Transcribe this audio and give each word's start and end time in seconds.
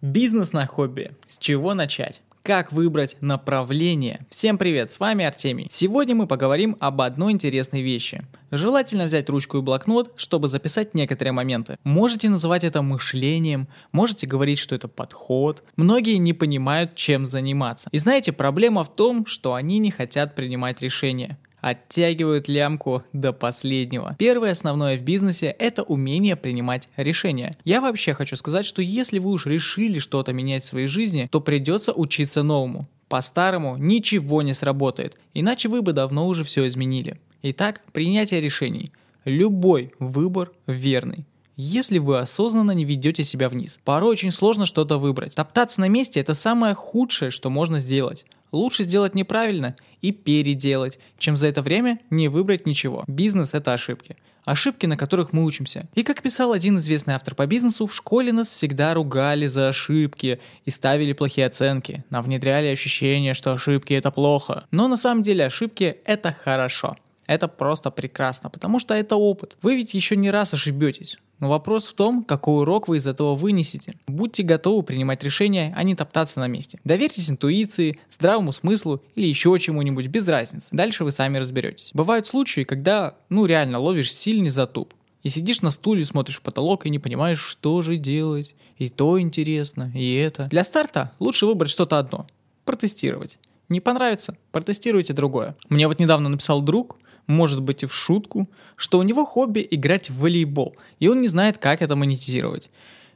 Бизнес 0.00 0.52
на 0.52 0.64
хобби. 0.64 1.10
С 1.26 1.38
чего 1.38 1.74
начать? 1.74 2.22
Как 2.44 2.70
выбрать 2.70 3.16
направление? 3.20 4.24
Всем 4.30 4.56
привет, 4.56 4.92
с 4.92 5.00
вами 5.00 5.24
Артемий. 5.24 5.66
Сегодня 5.68 6.14
мы 6.14 6.28
поговорим 6.28 6.76
об 6.78 7.00
одной 7.00 7.32
интересной 7.32 7.82
вещи. 7.82 8.24
Желательно 8.52 9.06
взять 9.06 9.28
ручку 9.28 9.58
и 9.58 9.60
блокнот, 9.60 10.12
чтобы 10.16 10.46
записать 10.46 10.94
некоторые 10.94 11.32
моменты. 11.32 11.78
Можете 11.82 12.28
называть 12.28 12.62
это 12.62 12.80
мышлением, 12.80 13.66
можете 13.90 14.28
говорить, 14.28 14.60
что 14.60 14.76
это 14.76 14.86
подход. 14.86 15.64
Многие 15.74 16.14
не 16.18 16.32
понимают, 16.32 16.94
чем 16.94 17.26
заниматься. 17.26 17.88
И 17.90 17.98
знаете, 17.98 18.30
проблема 18.30 18.84
в 18.84 18.94
том, 18.94 19.26
что 19.26 19.54
они 19.54 19.80
не 19.80 19.90
хотят 19.90 20.36
принимать 20.36 20.80
решения 20.80 21.38
оттягивают 21.60 22.48
лямку 22.48 23.02
до 23.12 23.32
последнего. 23.32 24.16
Первое 24.18 24.52
основное 24.52 24.96
в 24.96 25.02
бизнесе– 25.02 25.54
это 25.58 25.82
умение 25.82 26.36
принимать 26.36 26.88
решения. 26.96 27.56
Я 27.64 27.80
вообще 27.80 28.14
хочу 28.14 28.36
сказать, 28.36 28.66
что 28.66 28.82
если 28.82 29.18
вы 29.18 29.30
уж 29.30 29.46
решили 29.46 29.98
что-то 29.98 30.32
менять 30.32 30.62
в 30.62 30.66
своей 30.66 30.86
жизни, 30.86 31.28
то 31.30 31.40
придется 31.40 31.92
учиться 31.92 32.42
новому. 32.42 32.86
По-старому 33.08 33.76
ничего 33.76 34.42
не 34.42 34.52
сработает, 34.52 35.16
иначе 35.32 35.68
вы 35.68 35.82
бы 35.82 35.92
давно 35.92 36.26
уже 36.28 36.44
все 36.44 36.66
изменили. 36.66 37.18
Итак, 37.42 37.82
принятие 37.92 38.40
решений. 38.40 38.92
Любой 39.24 39.92
выбор 39.98 40.52
верный 40.66 41.26
если 41.60 41.98
вы 41.98 42.18
осознанно 42.18 42.70
не 42.70 42.84
ведете 42.84 43.24
себя 43.24 43.48
вниз. 43.48 43.80
Порой 43.84 44.12
очень 44.12 44.30
сложно 44.30 44.64
что-то 44.64 44.96
выбрать. 44.96 45.34
Топтаться 45.34 45.80
на 45.80 45.88
месте– 45.88 46.20
это 46.20 46.34
самое 46.34 46.74
худшее, 46.74 47.32
что 47.32 47.50
можно 47.50 47.80
сделать. 47.80 48.24
Лучше 48.52 48.82
сделать 48.84 49.14
неправильно 49.14 49.76
и 50.00 50.12
переделать, 50.12 50.98
чем 51.18 51.36
за 51.36 51.48
это 51.48 51.62
время 51.62 52.00
не 52.10 52.28
выбрать 52.28 52.66
ничего. 52.66 53.04
Бизнес– 53.06 53.50
это 53.54 53.72
ошибки. 53.72 54.16
Ошибки, 54.44 54.86
на 54.86 54.96
которых 54.96 55.34
мы 55.34 55.44
учимся. 55.44 55.88
И 55.94 56.02
как 56.02 56.22
писал 56.22 56.52
один 56.52 56.78
известный 56.78 57.14
автор 57.14 57.34
по 57.34 57.46
бизнесу, 57.46 57.86
в 57.86 57.94
школе 57.94 58.32
нас 58.32 58.48
всегда 58.48 58.94
ругали 58.94 59.46
за 59.46 59.68
ошибки 59.68 60.40
и 60.64 60.70
ставили 60.70 61.12
плохие 61.12 61.46
оценки. 61.46 62.04
Нам 62.08 62.24
внедряли 62.24 62.68
ощущение, 62.68 63.34
что 63.34 63.52
ошибки– 63.52 63.92
это 63.94 64.10
плохо. 64.10 64.64
Но 64.70 64.88
на 64.88 64.96
самом 64.96 65.22
деле 65.22 65.44
ошибки– 65.44 65.98
это 66.04 66.34
хорошо. 66.42 66.96
Это 67.28 67.46
просто 67.46 67.90
прекрасно, 67.90 68.48
потому 68.48 68.78
что 68.78 68.94
это 68.94 69.14
опыт. 69.14 69.58
Вы 69.60 69.76
ведь 69.76 69.92
еще 69.92 70.16
не 70.16 70.30
раз 70.30 70.54
ошибетесь. 70.54 71.18
Но 71.40 71.50
вопрос 71.50 71.84
в 71.84 71.92
том, 71.92 72.24
какой 72.24 72.62
урок 72.62 72.88
вы 72.88 72.96
из 72.96 73.06
этого 73.06 73.36
вынесете. 73.36 73.94
Будьте 74.06 74.42
готовы 74.42 74.82
принимать 74.82 75.22
решения, 75.22 75.74
а 75.76 75.82
не 75.82 75.94
топтаться 75.94 76.40
на 76.40 76.48
месте. 76.48 76.80
Доверьтесь 76.84 77.30
интуиции, 77.30 78.00
здравому 78.10 78.50
смыслу 78.50 79.02
или 79.14 79.26
еще 79.26 79.56
чему-нибудь, 79.60 80.06
без 80.06 80.26
разницы. 80.26 80.68
Дальше 80.72 81.04
вы 81.04 81.10
сами 81.10 81.36
разберетесь. 81.36 81.90
Бывают 81.92 82.26
случаи, 82.26 82.64
когда, 82.64 83.14
ну 83.28 83.44
реально, 83.44 83.78
ловишь 83.78 84.12
сильный 84.12 84.50
затуп. 84.50 84.94
И 85.22 85.28
сидишь 85.28 85.60
на 85.60 85.70
стуле, 85.70 86.06
смотришь 86.06 86.38
в 86.38 86.42
потолок 86.42 86.86
и 86.86 86.90
не 86.90 86.98
понимаешь, 86.98 87.40
что 87.40 87.82
же 87.82 87.98
делать. 87.98 88.54
И 88.78 88.88
то 88.88 89.20
интересно, 89.20 89.92
и 89.94 90.14
это. 90.14 90.44
Для 90.44 90.64
старта 90.64 91.12
лучше 91.18 91.44
выбрать 91.44 91.70
что-то 91.70 91.98
одно. 91.98 92.26
Протестировать. 92.64 93.38
Не 93.68 93.80
понравится? 93.80 94.38
Протестируйте 94.50 95.12
другое. 95.12 95.56
Мне 95.68 95.86
вот 95.88 95.98
недавно 95.98 96.30
написал 96.30 96.62
друг, 96.62 96.96
может 97.28 97.62
быть 97.62 97.84
и 97.84 97.86
в 97.86 97.94
шутку, 97.94 98.50
что 98.74 98.98
у 98.98 99.04
него 99.04 99.24
хобби 99.24 99.64
играть 99.70 100.10
в 100.10 100.18
волейбол, 100.18 100.76
и 100.98 101.06
он 101.06 101.20
не 101.20 101.28
знает, 101.28 101.58
как 101.58 101.80
это 101.80 101.94
монетизировать. 101.94 102.68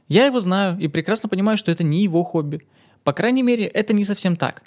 Я 0.07 0.25
его 0.25 0.39
знаю 0.39 0.77
и 0.79 0.87
прекрасно 0.87 1.27
понимаю, 1.27 1.57
что 1.57 1.71
это 1.71 1.83
не 1.83 2.01
его 2.03 2.23
хобби. 2.23 2.61
По 3.03 3.11
крайней 3.11 3.43
мере, 3.43 3.65
это 3.65 3.93
не 3.93 4.05
совсем 4.05 4.37
так. 4.37 4.63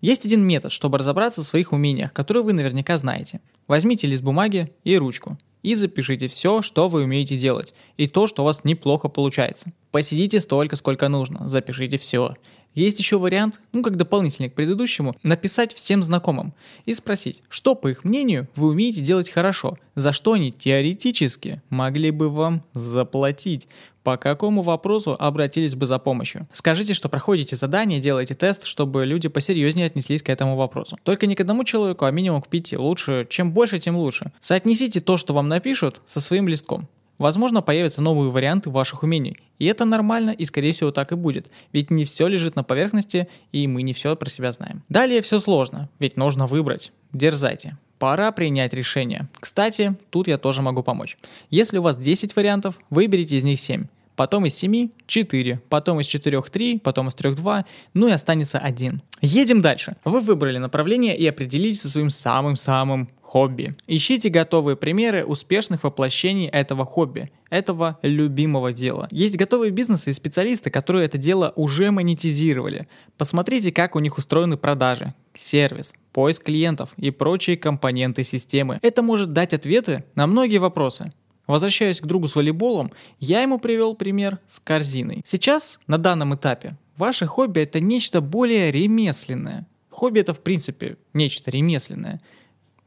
Есть 0.00 0.24
один 0.24 0.42
метод, 0.42 0.72
чтобы 0.72 0.98
разобраться 0.98 1.42
в 1.42 1.44
своих 1.44 1.72
умениях, 1.72 2.12
которые 2.12 2.42
вы 2.42 2.52
наверняка 2.52 2.96
знаете. 2.96 3.40
Возьмите 3.66 4.06
лист 4.06 4.22
бумаги 4.22 4.72
и 4.84 4.96
ручку 4.96 5.38
и 5.62 5.74
запишите 5.74 6.26
все, 6.26 6.62
что 6.62 6.88
вы 6.88 7.02
умеете 7.02 7.36
делать, 7.36 7.74
и 7.96 8.06
то, 8.06 8.26
что 8.26 8.42
у 8.42 8.46
вас 8.46 8.64
неплохо 8.64 9.08
получается. 9.08 9.72
Посидите 9.90 10.40
столько, 10.40 10.76
сколько 10.76 11.08
нужно, 11.08 11.48
запишите 11.48 11.98
все. 11.98 12.36
Есть 12.74 12.98
еще 13.00 13.18
вариант, 13.18 13.60
ну 13.72 13.82
как 13.82 13.96
дополнительный 13.96 14.48
к 14.48 14.54
предыдущему, 14.54 15.16
написать 15.22 15.74
всем 15.74 16.02
знакомым 16.02 16.54
и 16.86 16.94
спросить, 16.94 17.42
что 17.48 17.74
по 17.74 17.88
их 17.88 18.04
мнению 18.04 18.48
вы 18.54 18.68
умеете 18.68 19.00
делать 19.00 19.28
хорошо, 19.28 19.76
за 19.96 20.12
что 20.12 20.34
они 20.34 20.52
теоретически 20.52 21.62
могли 21.68 22.10
бы 22.12 22.30
вам 22.30 22.62
заплатить, 22.72 23.66
по 24.02 24.16
какому 24.16 24.62
вопросу 24.62 25.16
обратились 25.18 25.74
бы 25.74 25.86
за 25.86 25.98
помощью. 25.98 26.48
Скажите, 26.52 26.94
что 26.94 27.08
проходите 27.08 27.56
задание, 27.56 28.00
делаете 28.00 28.34
тест, 28.34 28.64
чтобы 28.64 29.04
люди 29.04 29.28
посерьезнее 29.28 29.86
отнеслись 29.86 30.22
к 30.22 30.30
этому 30.30 30.56
вопросу. 30.56 30.98
Только 31.02 31.26
не 31.26 31.34
к 31.34 31.40
одному 31.40 31.64
человеку, 31.64 32.04
а 32.04 32.10
минимум 32.10 32.40
к 32.40 32.48
пяти. 32.48 32.76
Лучше, 32.76 33.26
чем 33.28 33.52
больше, 33.52 33.78
тем 33.78 33.96
лучше. 33.96 34.32
Соотнесите 34.40 35.00
то, 35.00 35.16
что 35.16 35.34
вам 35.34 35.48
напишут, 35.48 36.00
со 36.06 36.20
своим 36.20 36.48
листком. 36.48 36.88
Возможно, 37.20 37.60
появятся 37.60 38.00
новые 38.00 38.30
варианты 38.30 38.70
ваших 38.70 39.02
умений. 39.02 39.36
И 39.58 39.66
это 39.66 39.84
нормально, 39.84 40.30
и 40.30 40.46
скорее 40.46 40.72
всего 40.72 40.90
так 40.90 41.12
и 41.12 41.16
будет. 41.16 41.50
Ведь 41.70 41.90
не 41.90 42.06
все 42.06 42.26
лежит 42.28 42.56
на 42.56 42.64
поверхности, 42.64 43.28
и 43.52 43.68
мы 43.68 43.82
не 43.82 43.92
все 43.92 44.16
про 44.16 44.30
себя 44.30 44.50
знаем. 44.52 44.82
Далее 44.88 45.20
все 45.20 45.38
сложно, 45.38 45.90
ведь 45.98 46.16
нужно 46.16 46.46
выбрать. 46.46 46.92
Дерзайте. 47.12 47.76
Пора 47.98 48.32
принять 48.32 48.72
решение. 48.72 49.28
Кстати, 49.38 49.96
тут 50.08 50.28
я 50.28 50.38
тоже 50.38 50.62
могу 50.62 50.82
помочь. 50.82 51.18
Если 51.50 51.76
у 51.76 51.82
вас 51.82 51.98
10 51.98 52.34
вариантов, 52.36 52.78
выберите 52.88 53.36
из 53.36 53.44
них 53.44 53.60
7 53.60 53.84
потом 54.20 54.44
из 54.44 54.54
7– 54.54 54.90
4, 55.06 55.62
потом 55.70 56.00
из 56.00 56.06
4– 56.06 56.42
3, 56.52 56.78
потом 56.80 57.08
из 57.08 57.14
3– 57.14 57.34
2, 57.36 57.64
ну 57.94 58.08
и 58.08 58.10
останется 58.10 58.58
1. 58.58 59.00
Едем 59.22 59.62
дальше. 59.62 59.96
Вы 60.04 60.20
выбрали 60.20 60.58
направление 60.58 61.16
и 61.16 61.26
определились 61.26 61.80
со 61.80 61.88
своим 61.88 62.10
самым-самым 62.10 63.08
хобби. 63.22 63.76
Ищите 63.86 64.28
готовые 64.28 64.76
примеры 64.76 65.24
успешных 65.24 65.84
воплощений 65.84 66.48
этого 66.48 66.84
хобби, 66.84 67.30
этого 67.48 67.98
любимого 68.02 68.74
дела. 68.74 69.08
Есть 69.10 69.38
готовые 69.38 69.70
бизнесы 69.70 70.10
и 70.10 70.12
специалисты, 70.12 70.68
которые 70.68 71.06
это 71.06 71.16
дело 71.16 71.54
уже 71.56 71.90
монетизировали. 71.90 72.88
Посмотрите, 73.16 73.72
как 73.72 73.96
у 73.96 74.00
них 74.00 74.18
устроены 74.18 74.58
продажи, 74.58 75.14
сервис, 75.32 75.94
поиск 76.12 76.44
клиентов 76.44 76.90
и 76.98 77.10
прочие 77.10 77.56
компоненты 77.56 78.22
системы. 78.22 78.80
Это 78.82 79.00
может 79.00 79.32
дать 79.32 79.54
ответы 79.54 80.04
на 80.14 80.26
многие 80.26 80.58
вопросы. 80.58 81.12
Возвращаясь 81.50 82.00
к 82.00 82.06
другу 82.06 82.28
с 82.28 82.36
волейболом, 82.36 82.92
я 83.18 83.42
ему 83.42 83.58
привел 83.58 83.96
пример 83.96 84.38
с 84.46 84.60
корзиной. 84.60 85.22
Сейчас, 85.24 85.80
на 85.88 85.98
данном 85.98 86.36
этапе, 86.36 86.76
ваше 86.96 87.26
хобби 87.26 87.62
это 87.62 87.80
нечто 87.80 88.20
более 88.20 88.70
ремесленное. 88.70 89.66
Хобби 89.90 90.20
это 90.20 90.32
в 90.32 90.42
принципе 90.42 90.96
нечто 91.12 91.50
ремесленное. 91.50 92.20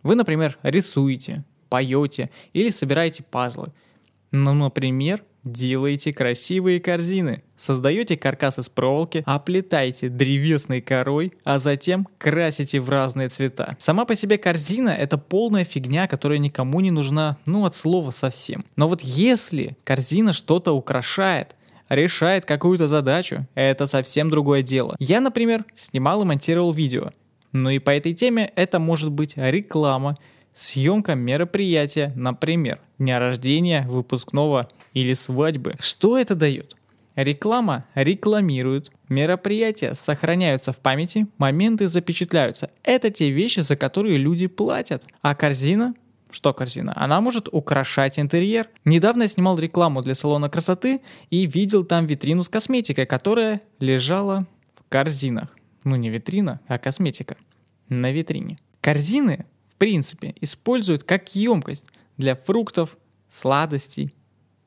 Вы, 0.02 0.16
например, 0.16 0.58
рисуете, 0.64 1.44
поете 1.68 2.30
или 2.54 2.70
собираете 2.70 3.24
пазлы. 3.24 3.74
Ну, 4.32 4.54
например, 4.54 5.26
Делаете 5.44 6.14
красивые 6.14 6.80
корзины, 6.80 7.44
создаете 7.58 8.16
каркас 8.16 8.60
из 8.60 8.70
проволоки, 8.70 9.24
оплетаете 9.26 10.08
древесной 10.08 10.80
корой, 10.80 11.34
а 11.44 11.60
затем 11.60 12.08
красите 12.18 12.80
в 12.80 12.90
разные 12.90 13.28
цвета. 13.28 13.76
Сама 13.78 14.06
по 14.06 14.16
себе 14.16 14.38
корзина 14.38 14.92
это 14.92 15.18
полная 15.18 15.66
фигня, 15.66 16.08
которая 16.08 16.40
никому 16.40 16.80
не 16.80 16.92
нужна, 16.92 17.38
ну 17.46 17.66
от 17.66 17.76
слова 17.76 18.12
совсем. 18.12 18.64
Но 18.78 18.88
вот 18.88 19.02
если 19.02 19.76
корзина 19.84 20.32
что-то 20.32 20.72
украшает, 20.72 21.58
решает 21.90 22.46
какую-то 22.46 22.88
задачу, 22.88 23.46
это 23.54 23.86
совсем 23.86 24.30
другое 24.30 24.62
дело. 24.62 24.96
Я, 25.00 25.20
например, 25.20 25.66
снимал 25.76 26.22
и 26.22 26.26
монтировал 26.26 26.72
видео. 26.72 27.12
Ну 27.52 27.70
и 27.70 27.80
по 27.80 27.92
этой 27.92 28.14
теме 28.14 28.52
это 28.56 28.80
может 28.80 29.12
быть 29.12 29.34
реклама, 29.36 30.18
съемка 30.54 31.16
мероприятия, 31.16 32.12
например, 32.16 32.80
дня 33.00 33.20
рождения, 33.20 33.86
выпускного 33.88 34.70
или 34.94 35.14
свадьбы. 35.14 35.76
Что 35.80 36.18
это 36.18 36.36
дает? 36.36 36.76
Реклама 37.16 37.86
рекламирует, 37.94 38.92
мероприятия 39.08 39.94
сохраняются 39.94 40.74
в 40.74 40.78
памяти, 40.78 41.28
моменты 41.38 41.88
запечатляются. 41.88 42.72
Это 42.84 43.12
те 43.12 43.30
вещи, 43.30 43.60
за 43.60 43.76
которые 43.76 44.18
люди 44.18 44.48
платят. 44.48 45.06
А 45.22 45.36
корзина 45.36 45.94
что 46.34 46.52
корзина? 46.52 46.94
Она 46.96 47.22
может 47.22 47.48
украшать 47.52 48.18
интерьер. 48.18 48.68
Недавно 48.86 49.24
я 49.24 49.28
снимал 49.28 49.60
рекламу 49.60 50.02
для 50.02 50.16
салона 50.16 50.50
красоты 50.50 51.02
и 51.30 51.46
видел 51.46 51.86
там 51.86 52.08
витрину 52.08 52.44
с 52.44 52.50
косметикой, 52.50 53.06
которая 53.06 53.62
лежала 53.80 54.48
в 54.76 54.90
корзинах. 54.90 55.56
Ну 55.84 55.96
не 55.96 56.10
витрина, 56.10 56.60
а 56.68 56.80
косметика. 56.80 57.38
На 57.88 58.12
витрине. 58.12 58.58
Корзины, 58.82 59.46
принципе, 59.84 60.34
используют 60.40 61.04
как 61.04 61.36
емкость 61.36 61.90
для 62.16 62.38
фруктов, 62.38 62.98
сладостей, 63.30 64.16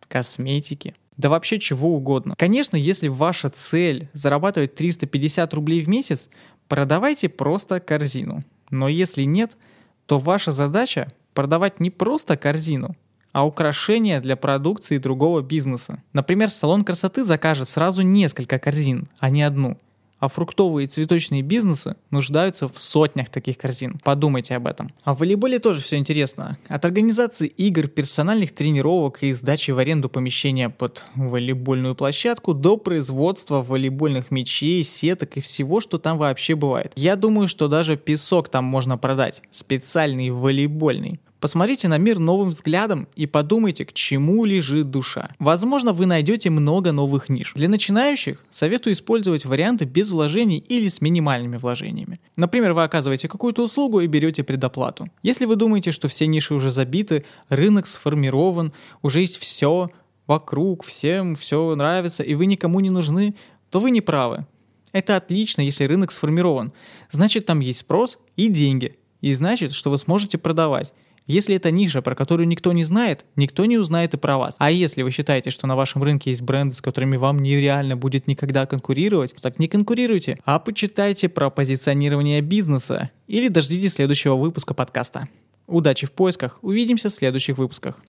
косметики, 0.08 0.94
да 1.16 1.30
вообще 1.30 1.58
чего 1.58 1.96
угодно. 1.96 2.34
Конечно, 2.36 2.76
если 2.76 3.08
ваша 3.08 3.48
цель 3.48 4.10
зарабатывать 4.12 4.74
350 4.74 5.54
рублей 5.54 5.80
в 5.80 5.88
месяц, 5.88 6.28
продавайте 6.68 7.30
просто 7.30 7.80
корзину. 7.80 8.44
Но 8.68 8.88
если 8.88 9.22
нет, 9.22 9.56
то 10.04 10.18
ваша 10.18 10.50
задача 10.50 11.10
продавать 11.32 11.80
не 11.80 11.88
просто 11.88 12.36
корзину, 12.36 12.94
а 13.32 13.46
украшения 13.46 14.20
для 14.20 14.36
продукции 14.36 14.98
другого 14.98 15.40
бизнеса. 15.40 16.02
Например, 16.12 16.50
салон 16.50 16.84
красоты 16.84 17.24
закажет 17.24 17.70
сразу 17.70 18.02
несколько 18.02 18.58
корзин, 18.58 19.08
а 19.18 19.30
не 19.30 19.42
одну. 19.42 19.78
А 20.18 20.28
фруктовые 20.28 20.86
и 20.86 20.88
цветочные 20.88 21.42
бизнесы 21.42 21.96
нуждаются 22.10 22.68
в 22.68 22.78
сотнях 22.78 23.28
таких 23.28 23.58
корзин. 23.58 24.00
Подумайте 24.02 24.54
об 24.56 24.66
этом. 24.66 24.92
А 25.04 25.14
в 25.14 25.18
волейболе 25.18 25.58
тоже 25.58 25.80
все 25.80 25.96
интересно. 25.96 26.58
От 26.68 26.84
организации 26.84 27.46
игр, 27.46 27.86
персональных 27.86 28.54
тренировок 28.54 29.22
и 29.22 29.32
сдачи 29.32 29.70
в 29.70 29.78
аренду 29.78 30.08
помещения 30.08 30.70
под 30.70 31.04
волейбольную 31.14 31.94
площадку 31.94 32.54
до 32.54 32.76
производства 32.76 33.62
волейбольных 33.62 34.30
мячей, 34.30 34.82
сеток 34.82 35.36
и 35.36 35.40
всего, 35.40 35.80
что 35.80 35.98
там 35.98 36.18
вообще 36.18 36.54
бывает. 36.54 36.92
Я 36.96 37.16
думаю, 37.16 37.48
что 37.48 37.68
даже 37.68 37.96
песок 37.96 38.48
там 38.48 38.64
можно 38.64 38.98
продать. 38.98 39.42
Специальный 39.50 40.30
волейбольный. 40.30 41.20
Посмотрите 41.40 41.88
на 41.88 41.98
мир 41.98 42.18
новым 42.18 42.50
взглядом 42.50 43.08
и 43.14 43.26
подумайте, 43.26 43.84
к 43.84 43.92
чему 43.92 44.44
лежит 44.44 44.90
душа. 44.90 45.30
Возможно, 45.38 45.92
вы 45.92 46.06
найдете 46.06 46.48
много 46.48 46.92
новых 46.92 47.28
ниш. 47.28 47.52
Для 47.54 47.68
начинающих 47.68 48.42
советую 48.48 48.94
использовать 48.94 49.44
варианты 49.44 49.84
без 49.84 50.10
вложений 50.10 50.64
или 50.66 50.88
с 50.88 51.00
минимальными 51.00 51.58
вложениями. 51.58 52.20
Например, 52.36 52.72
вы 52.72 52.84
оказываете 52.84 53.28
какую-то 53.28 53.64
услугу 53.64 54.00
и 54.00 54.06
берете 54.06 54.44
предоплату. 54.44 55.08
Если 55.22 55.44
вы 55.44 55.56
думаете, 55.56 55.92
что 55.92 56.08
все 56.08 56.26
ниши 56.26 56.54
уже 56.54 56.70
забиты, 56.70 57.24
рынок 57.50 57.86
сформирован, 57.86 58.72
уже 59.02 59.20
есть 59.20 59.36
все 59.36 59.90
вокруг, 60.26 60.84
всем 60.84 61.34
все 61.34 61.74
нравится, 61.74 62.22
и 62.22 62.34
вы 62.34 62.46
никому 62.46 62.80
не 62.80 62.90
нужны, 62.90 63.34
то 63.70 63.78
вы 63.78 63.90
не 63.90 64.00
правы. 64.00 64.46
Это 64.92 65.16
отлично, 65.16 65.60
если 65.60 65.84
рынок 65.84 66.10
сформирован. 66.10 66.72
Значит, 67.10 67.44
там 67.44 67.60
есть 67.60 67.80
спрос 67.80 68.18
и 68.36 68.48
деньги. 68.48 68.96
И 69.20 69.34
значит, 69.34 69.72
что 69.72 69.90
вы 69.90 69.98
сможете 69.98 70.38
продавать. 70.38 70.92
Если 71.26 71.56
это 71.56 71.72
ниша, 71.72 72.02
про 72.02 72.14
которую 72.14 72.46
никто 72.46 72.72
не 72.72 72.84
знает, 72.84 73.24
никто 73.34 73.64
не 73.64 73.78
узнает 73.78 74.14
и 74.14 74.16
про 74.16 74.38
вас. 74.38 74.54
А 74.58 74.70
если 74.70 75.02
вы 75.02 75.10
считаете, 75.10 75.50
что 75.50 75.66
на 75.66 75.74
вашем 75.74 76.04
рынке 76.04 76.30
есть 76.30 76.42
бренды, 76.42 76.76
с 76.76 76.80
которыми 76.80 77.16
вам 77.16 77.40
нереально 77.40 77.96
будет 77.96 78.28
никогда 78.28 78.64
конкурировать, 78.66 79.34
так 79.40 79.58
не 79.58 79.66
конкурируйте, 79.66 80.38
а 80.44 80.60
почитайте 80.60 81.28
про 81.28 81.50
позиционирование 81.50 82.40
бизнеса 82.42 83.10
или 83.26 83.48
дождитесь 83.48 83.94
следующего 83.94 84.36
выпуска 84.36 84.72
подкаста. 84.72 85.28
Удачи 85.66 86.06
в 86.06 86.12
поисках, 86.12 86.60
увидимся 86.62 87.08
в 87.08 87.12
следующих 87.12 87.58
выпусках. 87.58 88.00